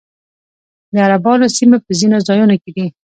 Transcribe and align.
د 0.93 0.95
عربانو 1.05 1.53
سیمې 1.57 1.77
په 1.85 1.91
ځینو 1.99 2.17
ځایونو 2.27 2.55
کې 2.61 2.71
دي 2.75 2.85